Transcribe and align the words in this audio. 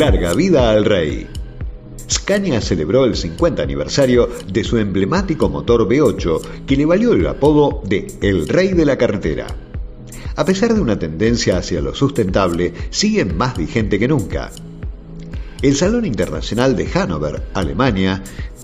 Larga 0.00 0.32
vida 0.32 0.70
al 0.70 0.86
rey. 0.86 1.26
Scania 2.10 2.62
celebró 2.62 3.04
el 3.04 3.14
50 3.14 3.62
aniversario 3.62 4.30
de 4.50 4.64
su 4.64 4.78
emblemático 4.78 5.50
motor 5.50 5.86
V8, 5.86 6.40
que 6.66 6.74
le 6.78 6.86
valió 6.86 7.12
el 7.12 7.26
apodo 7.26 7.82
de 7.84 8.06
El 8.22 8.48
Rey 8.48 8.68
de 8.72 8.86
la 8.86 8.96
Carretera. 8.96 9.46
A 10.36 10.44
pesar 10.46 10.72
de 10.72 10.80
una 10.80 10.98
tendencia 10.98 11.58
hacia 11.58 11.82
lo 11.82 11.94
sustentable, 11.94 12.72
sigue 12.88 13.26
más 13.26 13.58
vigente 13.58 13.98
que 13.98 14.08
nunca. 14.08 14.50
El 15.60 15.76
Salón 15.76 16.06
Internacional 16.06 16.76
de 16.76 16.86
Hannover, 16.86 17.42
Alemania, 17.52 18.22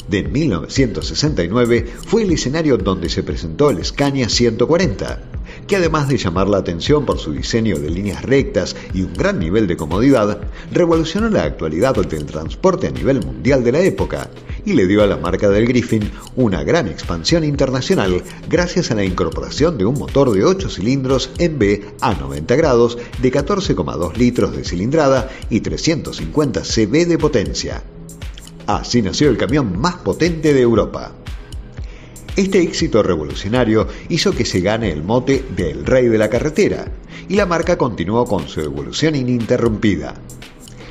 de 0.09 0.23
1969 0.23 1.87
fue 2.07 2.23
el 2.23 2.33
escenario 2.33 2.79
donde 2.79 3.11
se 3.11 3.23
presentó 3.23 3.69
el 3.69 3.85
Scania 3.85 4.31
140, 4.31 5.21
que 5.67 5.77
además 5.77 6.09
de 6.09 6.19
llamar 6.19 6.49
la 6.49 6.59
atención 6.59 7.05
por 7.05 7.19
su 7.19 7.33
diseño 7.33 7.79
de 7.79 7.91
líneas 7.91 8.23
rectas 8.23 8.77
y 8.95 9.03
un 9.03 9.15
gran 9.15 9.39
nivel 9.39 9.67
de 9.67 9.77
comodidad, 9.77 10.41
revolucionó 10.73 11.29
la 11.29 11.45
actualidad 11.45 11.95
del 11.95 12.27
transporte 12.27 12.87
a 12.87 12.91
nivel 12.91 13.25
mundial 13.25 13.65
de 13.65 13.73
la 13.73 13.81
época 13.81 14.31
y 14.65 14.73
le 14.73 14.87
dio 14.87 15.03
a 15.03 15.07
la 15.07 15.17
marca 15.17 15.49
del 15.49 15.67
Griffin 15.67 16.11
una 16.35 16.63
gran 16.65 16.89
expansión 16.89 17.45
internacional 17.45 18.23
gracias 18.49 18.91
a 18.91 18.95
la 18.95 19.05
incorporación 19.05 19.79
de 19.79 19.87
un 19.87 19.99
motor 19.99 20.33
de 20.33 20.45
8 20.45 20.69
cilindros 20.69 21.31
en 21.39 21.59
B 21.59 21.85
a 22.01 22.15
90 22.15 22.57
grados 22.57 22.99
de 23.23 23.33
14,2 23.33 24.17
litros 24.17 24.57
de 24.57 24.65
cilindrada 24.65 25.31
y 25.51 25.61
350 25.61 26.63
cb 26.63 27.07
de 27.07 27.19
potencia. 27.19 27.83
Así 28.67 29.01
nació 29.01 29.31
el 29.31 29.39
camión 29.39 29.79
más 29.79 29.97
potente 29.97 30.53
de 30.53 30.61
Europa. 30.61 31.13
Este 32.37 32.61
éxito 32.61 33.03
revolucionario 33.03 33.89
hizo 34.11 34.33
que 34.33 34.45
se 34.45 34.61
gane 34.61 34.93
el 34.93 35.03
mote 35.03 35.43
del 35.57 35.87
rey 35.87 36.09
de 36.09 36.19
la 36.19 36.29
carretera 36.29 36.93
y 37.31 37.35
la 37.35 37.47
marca 37.47 37.79
continuó 37.79 38.27
con 38.27 38.47
su 38.47 38.61
evolución 38.61 39.15
ininterrumpida. 39.15 40.15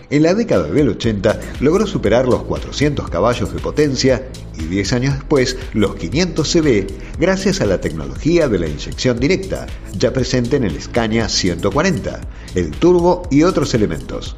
En 0.09 0.23
la 0.23 0.33
década 0.33 0.67
del 0.67 0.89
80 0.89 1.39
logró 1.59 1.85
superar 1.85 2.27
los 2.27 2.43
400 2.43 3.09
caballos 3.11 3.53
de 3.53 3.59
potencia 3.59 4.27
y 4.57 4.63
10 4.63 4.93
años 4.93 5.13
después 5.13 5.55
los 5.73 5.95
500 5.95 6.51
cb 6.51 6.87
gracias 7.19 7.61
a 7.61 7.67
la 7.67 7.79
tecnología 7.79 8.47
de 8.47 8.59
la 8.59 8.67
inyección 8.67 9.19
directa, 9.19 9.67
ya 9.95 10.11
presente 10.13 10.55
en 10.55 10.63
el 10.63 10.81
Scania 10.81 11.29
140, 11.29 12.21
el 12.55 12.71
turbo 12.71 13.21
y 13.29 13.43
otros 13.43 13.75
elementos. 13.75 14.35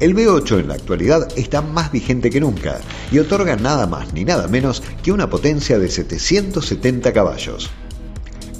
El 0.00 0.16
V8 0.16 0.60
en 0.60 0.68
la 0.68 0.74
actualidad 0.74 1.28
está 1.36 1.60
más 1.60 1.92
vigente 1.92 2.30
que 2.30 2.40
nunca 2.40 2.80
y 3.12 3.18
otorga 3.18 3.56
nada 3.56 3.86
más 3.86 4.14
ni 4.14 4.24
nada 4.24 4.48
menos 4.48 4.82
que 5.02 5.12
una 5.12 5.28
potencia 5.28 5.78
de 5.78 5.90
770 5.90 7.12
caballos. 7.12 7.70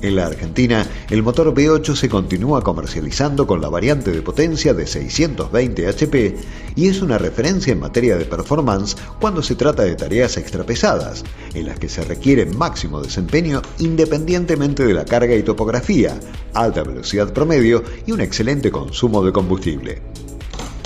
En 0.03 0.17
la 0.17 0.27
Argentina, 0.27 0.87
el 1.09 1.23
motor 1.23 1.55
V8 1.55 1.95
se 1.95 2.11
continúa 2.11 2.63
comercializando 2.63 3.47
con 3.47 3.63
la 3.63 3.71
variante 3.71 4.13
de 4.13 4.21
potencia 4.21 4.75
de 4.75 4.87
620 4.87 5.87
HP 5.89 6.37
y 6.77 6.89
es 6.89 7.01
una 7.01 7.17
referencia 7.17 7.73
en 7.73 7.81
materia 7.81 8.19
de 8.19 8.27
performance 8.27 8.95
cuando 9.19 9.43
se 9.43 9.55
trata 9.55 9.83
de 9.83 9.95
tareas 9.95 10.37
extrapesadas, 10.37 11.25
en 11.55 11.67
las 11.67 11.79
que 11.79 11.89
se 11.89 12.03
requiere 12.05 12.45
máximo 12.45 13.01
desempeño 13.01 13.63
independientemente 13.79 14.85
de 14.85 14.93
la 14.93 15.07
carga 15.07 15.35
y 15.35 15.43
topografía, 15.43 16.21
alta 16.53 16.83
velocidad 16.83 17.33
promedio 17.33 17.83
y 18.07 18.13
un 18.13 18.21
excelente 18.21 18.71
consumo 18.71 19.25
de 19.25 19.33
combustible. 19.33 20.03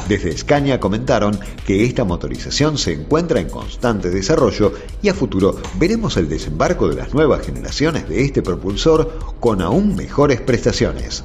Desde 0.09 0.37
Scania 0.37 0.81
comentaron 0.81 1.39
que 1.67 1.85
esta 1.85 2.05
motorización 2.05 2.77
se 2.77 2.93
encuentra 2.93 3.41
en 3.41 3.49
constante 3.49 4.11
desarrollo 4.11 4.75
y 5.01 5.09
a 5.09 5.15
futuro 5.15 5.57
veremos 5.79 6.17
el 6.19 6.29
desembarco 6.29 6.89
de 6.89 6.97
las 6.97 7.15
nuevas 7.15 7.45
generaciones 7.45 8.09
de 8.09 8.23
este 8.23 8.43
propulsor 8.43 9.19
con 9.41 9.63
aún 9.63 9.97
mejores 9.97 10.43
prestaciones. 10.43 11.25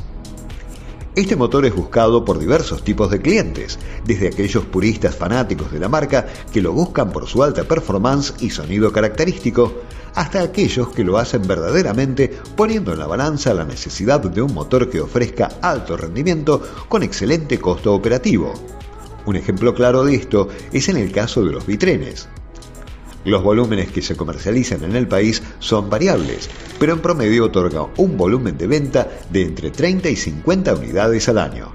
Este 1.20 1.36
motor 1.36 1.66
es 1.66 1.76
buscado 1.76 2.24
por 2.24 2.40
diversos 2.40 2.82
tipos 2.82 3.12
de 3.12 3.22
clientes, 3.22 3.78
desde 4.06 4.30
aquellos 4.30 4.64
puristas 4.64 5.18
fanáticos 5.18 5.70
de 5.70 5.78
la 5.78 5.90
marca 5.90 6.26
que 6.50 6.62
lo 6.62 6.72
buscan 6.72 7.12
por 7.12 7.28
su 7.28 7.44
alta 7.44 7.66
performance 7.66 8.36
y 8.40 8.52
sonido 8.52 8.94
característico, 8.94 9.82
hasta 10.16 10.42
aquellos 10.42 10.88
que 10.94 11.04
lo 11.04 11.18
hacen 11.18 11.46
verdaderamente 11.46 12.32
poniendo 12.56 12.94
en 12.94 13.00
la 13.00 13.06
balanza 13.06 13.54
la 13.54 13.66
necesidad 13.66 14.22
de 14.22 14.42
un 14.42 14.54
motor 14.54 14.90
que 14.90 15.02
ofrezca 15.02 15.50
alto 15.62 15.98
rendimiento 15.98 16.62
con 16.88 17.04
excelente 17.04 17.60
costo 17.60 17.94
operativo. 17.94 18.54
Un 19.26 19.36
ejemplo 19.36 19.74
claro 19.76 20.06
de 20.06 20.16
esto 20.16 20.48
es 20.72 20.88
en 20.88 20.96
el 20.96 21.12
caso 21.12 21.44
de 21.44 21.52
los 21.52 21.66
bitrenes. 21.66 22.30
Los 23.26 23.44
volúmenes 23.44 23.92
que 23.92 24.02
se 24.02 24.16
comercializan 24.16 24.84
en 24.84 24.96
el 24.96 25.08
país 25.08 25.44
son 25.60 25.90
variables, 25.90 26.50
pero 26.80 26.94
en 26.94 27.00
promedio 27.00 27.46
otorga 27.46 27.88
un 27.98 28.18
volumen 28.18 28.58
de 28.58 28.68
venta 28.68 29.08
de 29.30 29.42
entre 29.44 29.72
30 29.72 30.10
y 30.10 30.16
50 30.16 30.74
unidades 30.76 31.28
al 31.28 31.38
año. 31.38 31.72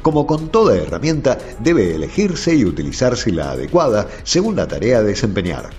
Como 0.00 0.26
con 0.26 0.48
toda 0.48 0.76
herramienta, 0.76 1.36
debe 1.58 1.94
elegirse 1.94 2.54
y 2.54 2.64
utilizarse 2.64 3.32
la 3.32 3.50
adecuada 3.50 4.08
según 4.22 4.56
la 4.56 4.68
tarea 4.68 4.98
a 4.98 5.02
desempeñar. 5.02 5.70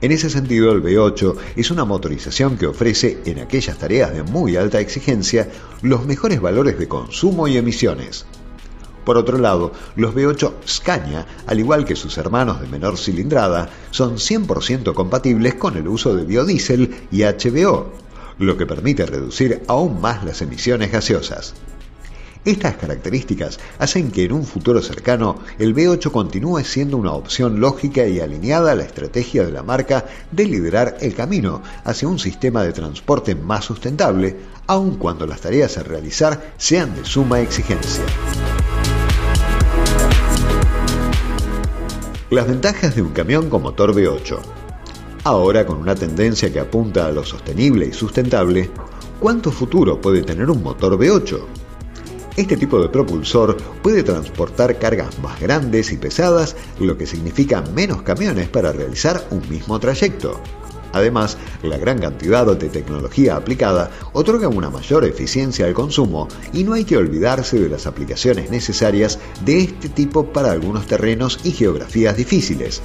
En 0.00 0.12
ese 0.12 0.30
sentido, 0.30 0.72
el 0.72 0.82
V8 0.82 1.36
es 1.56 1.70
una 1.70 1.84
motorización 1.84 2.56
que 2.56 2.66
ofrece 2.66 3.18
en 3.24 3.40
aquellas 3.40 3.78
tareas 3.78 4.12
de 4.12 4.22
muy 4.22 4.56
alta 4.56 4.78
exigencia 4.78 5.48
los 5.82 6.06
mejores 6.06 6.40
valores 6.40 6.78
de 6.78 6.86
consumo 6.86 7.48
y 7.48 7.56
emisiones. 7.56 8.26
Por 9.08 9.16
otro 9.16 9.38
lado, 9.38 9.72
los 9.96 10.14
V8 10.14 10.52
Scania, 10.68 11.26
al 11.46 11.58
igual 11.58 11.86
que 11.86 11.96
sus 11.96 12.18
hermanos 12.18 12.60
de 12.60 12.66
menor 12.66 12.98
cilindrada, 12.98 13.70
son 13.90 14.16
100% 14.16 14.92
compatibles 14.92 15.54
con 15.54 15.78
el 15.78 15.88
uso 15.88 16.14
de 16.14 16.26
biodiesel 16.26 16.94
y 17.10 17.22
HBO, 17.22 17.90
lo 18.38 18.58
que 18.58 18.66
permite 18.66 19.06
reducir 19.06 19.62
aún 19.66 20.02
más 20.02 20.26
las 20.26 20.42
emisiones 20.42 20.92
gaseosas. 20.92 21.54
Estas 22.44 22.76
características 22.76 23.58
hacen 23.78 24.10
que 24.10 24.24
en 24.24 24.32
un 24.32 24.44
futuro 24.44 24.82
cercano 24.82 25.38
el 25.58 25.74
V8 25.74 26.10
continúe 26.10 26.62
siendo 26.64 26.98
una 26.98 27.12
opción 27.12 27.60
lógica 27.60 28.06
y 28.06 28.20
alineada 28.20 28.72
a 28.72 28.74
la 28.74 28.84
estrategia 28.84 29.42
de 29.42 29.52
la 29.52 29.62
marca 29.62 30.04
de 30.30 30.44
liderar 30.44 30.98
el 31.00 31.14
camino 31.14 31.62
hacia 31.84 32.08
un 32.08 32.18
sistema 32.18 32.62
de 32.62 32.74
transporte 32.74 33.34
más 33.34 33.64
sustentable, 33.64 34.36
aun 34.66 34.96
cuando 34.96 35.26
las 35.26 35.40
tareas 35.40 35.78
a 35.78 35.82
realizar 35.82 36.52
sean 36.58 36.94
de 36.94 37.06
suma 37.06 37.40
exigencia. 37.40 38.04
Las 42.30 42.46
ventajas 42.46 42.94
de 42.94 43.00
un 43.00 43.12
camión 43.12 43.48
con 43.48 43.62
motor 43.62 43.94
V8. 43.94 44.38
Ahora, 45.24 45.64
con 45.64 45.78
una 45.78 45.94
tendencia 45.94 46.52
que 46.52 46.60
apunta 46.60 47.06
a 47.06 47.10
lo 47.10 47.24
sostenible 47.24 47.86
y 47.86 47.94
sustentable, 47.94 48.68
¿cuánto 49.18 49.50
futuro 49.50 49.98
puede 49.98 50.20
tener 50.22 50.50
un 50.50 50.62
motor 50.62 50.98
V8? 50.98 51.40
Este 52.36 52.58
tipo 52.58 52.82
de 52.82 52.90
propulsor 52.90 53.56
puede 53.82 54.02
transportar 54.02 54.78
cargas 54.78 55.18
más 55.20 55.40
grandes 55.40 55.90
y 55.90 55.96
pesadas, 55.96 56.54
lo 56.78 56.98
que 56.98 57.06
significa 57.06 57.62
menos 57.74 58.02
camiones 58.02 58.50
para 58.50 58.72
realizar 58.72 59.26
un 59.30 59.48
mismo 59.48 59.80
trayecto. 59.80 60.38
Además, 60.92 61.36
la 61.62 61.76
gran 61.76 61.98
cantidad 61.98 62.46
de 62.46 62.68
tecnología 62.68 63.36
aplicada 63.36 63.90
otorga 64.12 64.48
una 64.48 64.70
mayor 64.70 65.04
eficiencia 65.04 65.66
al 65.66 65.74
consumo 65.74 66.28
y 66.52 66.64
no 66.64 66.74
hay 66.74 66.84
que 66.84 66.96
olvidarse 66.96 67.58
de 67.58 67.68
las 67.68 67.86
aplicaciones 67.86 68.50
necesarias 68.50 69.18
de 69.44 69.60
este 69.60 69.88
tipo 69.88 70.26
para 70.26 70.52
algunos 70.52 70.86
terrenos 70.86 71.40
y 71.44 71.52
geografías 71.52 72.16
difíciles. 72.16 72.80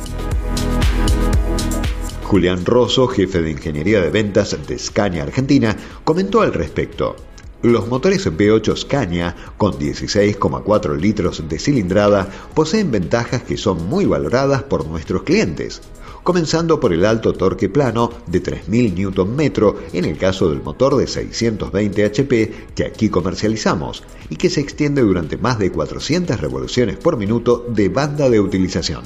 Julián 2.23 2.65
Rosso, 2.65 3.07
jefe 3.07 3.41
de 3.41 3.51
Ingeniería 3.51 4.01
de 4.01 4.09
Ventas 4.09 4.57
de 4.67 4.79
Scania 4.79 5.23
Argentina, 5.23 5.77
comentó 6.03 6.41
al 6.41 6.53
respecto. 6.53 7.15
Los 7.61 7.87
motores 7.87 8.25
V8 8.25 8.75
Scania, 8.75 9.35
con 9.55 9.73
16,4 9.73 10.97
litros 10.99 11.47
de 11.47 11.59
cilindrada, 11.59 12.27
poseen 12.53 12.91
ventajas 12.91 13.43
que 13.43 13.55
son 13.55 13.87
muy 13.87 14.05
valoradas 14.05 14.63
por 14.63 14.85
nuestros 14.87 15.23
clientes, 15.23 15.81
comenzando 16.23 16.79
por 16.79 16.93
el 16.93 17.05
alto 17.05 17.33
torque 17.33 17.69
plano 17.69 18.09
de 18.27 18.41
3.000 18.41 18.93
Nm 18.93 19.75
en 19.93 20.05
el 20.05 20.17
caso 20.17 20.49
del 20.49 20.63
motor 20.63 20.95
de 20.95 21.07
620 21.07 22.05
HP 22.05 22.53
que 22.75 22.85
aquí 22.85 23.09
comercializamos 23.09 24.03
y 24.29 24.37
que 24.37 24.49
se 24.49 24.61
extiende 24.61 25.01
durante 25.01 25.37
más 25.37 25.59
de 25.59 25.71
400 25.71 26.39
revoluciones 26.39 26.97
por 26.97 27.17
minuto 27.17 27.65
de 27.69 27.89
banda 27.89 28.29
de 28.29 28.39
utilización. 28.39 29.03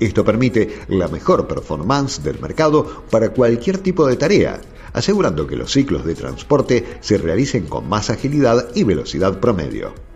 Esto 0.00 0.24
permite 0.24 0.80
la 0.88 1.08
mejor 1.08 1.46
performance 1.46 2.22
del 2.22 2.40
mercado 2.40 3.04
para 3.10 3.30
cualquier 3.30 3.78
tipo 3.78 4.06
de 4.06 4.16
tarea, 4.16 4.60
asegurando 4.92 5.46
que 5.46 5.56
los 5.56 5.70
ciclos 5.70 6.04
de 6.04 6.14
transporte 6.14 6.98
se 7.00 7.18
realicen 7.18 7.66
con 7.66 7.88
más 7.88 8.10
agilidad 8.10 8.68
y 8.74 8.84
velocidad 8.84 9.38
promedio. 9.38 10.11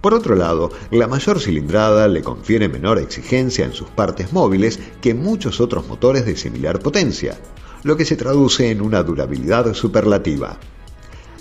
Por 0.00 0.14
otro 0.14 0.36
lado, 0.36 0.70
la 0.90 1.08
mayor 1.08 1.40
cilindrada 1.40 2.06
le 2.08 2.22
confiere 2.22 2.68
menor 2.68 2.98
exigencia 2.98 3.64
en 3.64 3.72
sus 3.72 3.88
partes 3.88 4.32
móviles 4.32 4.78
que 5.00 5.14
muchos 5.14 5.60
otros 5.60 5.88
motores 5.88 6.24
de 6.24 6.36
similar 6.36 6.78
potencia, 6.78 7.36
lo 7.82 7.96
que 7.96 8.04
se 8.04 8.16
traduce 8.16 8.70
en 8.70 8.80
una 8.80 9.02
durabilidad 9.02 9.74
superlativa. 9.74 10.58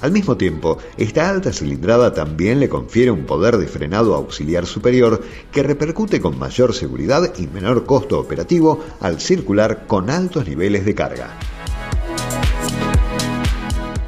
Al 0.01 0.11
mismo 0.11 0.37
tiempo, 0.37 0.77
esta 0.97 1.29
alta 1.29 1.51
cilindrada 1.51 2.13
también 2.13 2.59
le 2.59 2.69
confiere 2.69 3.09
un 3.09 3.25
poder 3.25 3.57
de 3.57 3.67
frenado 3.67 4.15
auxiliar 4.15 4.65
superior 4.65 5.23
que 5.51 5.63
repercute 5.63 6.21
con 6.21 6.37
mayor 6.37 6.73
seguridad 6.73 7.33
y 7.37 7.47
menor 7.47 7.85
costo 7.85 8.19
operativo 8.19 8.83
al 8.99 9.19
circular 9.19 9.87
con 9.87 10.09
altos 10.09 10.47
niveles 10.47 10.85
de 10.85 10.93
carga 10.93 11.37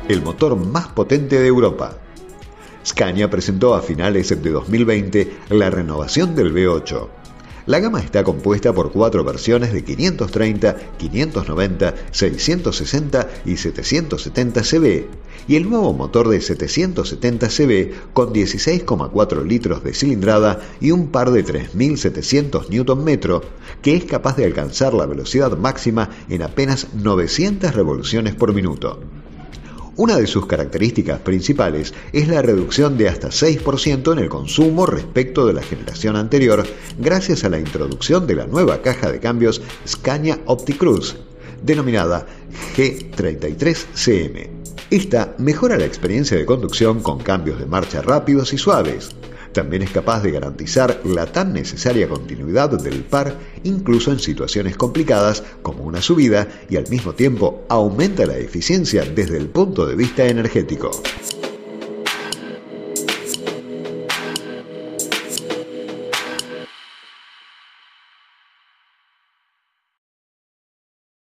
el 0.10 0.24
motor 0.24 0.56
más 0.56 0.88
potente 0.88 1.40
de 1.40 1.48
Europa. 1.48 1.96
Scania 2.90 3.30
presentó 3.30 3.76
a 3.76 3.84
finales 3.84 4.30
de 4.30 4.50
2020 4.50 5.32
la 5.50 5.70
renovación 5.70 6.34
del 6.34 6.52
V8. 6.52 7.08
La 7.68 7.80
gama 7.80 8.02
está 8.02 8.24
compuesta 8.24 8.74
por 8.74 8.92
cuatro 8.92 9.24
versiones 9.24 9.72
de 9.72 9.84
530, 9.84 10.76
590, 10.98 11.94
660 12.10 13.30
y 13.46 13.58
770 13.58 14.62
cb 14.64 15.08
y 15.48 15.56
el 15.56 15.70
nuevo 15.70 15.94
motor 15.94 16.30
de 16.30 16.42
770 16.42 17.48
cb 17.48 17.94
con 18.14 18.34
16,4 18.34 19.46
litros 19.46 19.84
de 19.84 19.94
cilindrada 19.94 20.60
y 20.82 20.90
un 20.90 21.10
par 21.10 21.30
de 21.30 21.46
3.700 21.46 22.70
Nm 22.72 23.42
que 23.84 23.96
es 23.96 24.06
capaz 24.06 24.36
de 24.36 24.46
alcanzar 24.46 24.96
la 24.96 25.06
velocidad 25.06 25.56
máxima 25.56 26.10
en 26.28 26.42
apenas 26.42 26.88
900 26.96 27.76
revoluciones 27.76 28.34
por 28.34 28.52
minuto. 28.52 29.00
Una 30.00 30.16
de 30.16 30.28
sus 30.28 30.46
características 30.46 31.20
principales 31.20 31.94
es 32.14 32.30
la 32.30 32.42
reducción 32.42 32.98
de 32.98 33.10
hasta 33.10 33.32
6% 33.32 34.14
en 34.14 34.20
el 34.20 34.30
consumo 34.30 34.86
respecto 34.86 35.46
de 35.46 35.52
la 35.52 35.62
generación 35.62 36.16
anterior 36.16 36.66
gracias 36.98 37.44
a 37.44 37.50
la 37.50 37.60
introducción 37.60 38.26
de 38.26 38.36
la 38.36 38.48
nueva 38.48 38.82
caja 38.82 39.12
de 39.12 39.20
cambios 39.20 39.62
Scania 39.86 40.40
OptiCruise, 40.46 41.18
denominada 41.62 42.26
G33CM. 42.78 44.48
Esta 44.90 45.36
mejora 45.38 45.78
la 45.78 45.84
experiencia 45.84 46.38
de 46.38 46.46
conducción 46.46 47.02
con 47.02 47.20
cambios 47.20 47.60
de 47.60 47.66
marcha 47.66 48.02
rápidos 48.02 48.54
y 48.54 48.58
suaves, 48.58 49.10
también 49.52 49.84
es 49.84 49.92
capaz 49.92 50.22
de 50.22 50.32
garantizar 50.32 51.02
la 51.04 51.26
tan 51.26 51.54
necesaria 51.54 52.08
continuidad 52.08 52.70
del 52.70 53.04
par 53.04 53.36
incluso 53.64 54.12
en 54.12 54.20
situaciones 54.20 54.78
complicadas 54.78 55.44
como 55.62 55.84
una 55.84 56.02
subida 56.02 56.48
y 56.70 56.78
al 56.78 56.88
mismo 56.90 57.14
tiempo 57.14 57.66
aumenta 57.70 58.26
la 58.26 58.38
eficiencia 58.38 59.04
desde 59.04 59.38
el 59.38 59.48
punto 59.48 59.86
de 59.86 59.96
vista 59.96 60.26
energético. 60.26 60.92